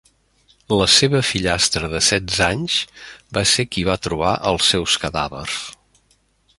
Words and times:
La 0.75 0.85
seva 0.93 1.19
fillastra 1.31 1.91
de 1.91 2.01
setze 2.07 2.47
anys 2.47 2.79
va 3.39 3.45
ser 3.53 3.69
qui 3.75 3.87
va 3.91 3.99
trobar 4.07 4.33
els 4.53 4.75
seus 4.75 5.01
cadàvers. 5.07 5.61